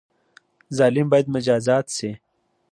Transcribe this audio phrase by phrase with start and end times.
[0.77, 2.11] ظالم باید مجازات شي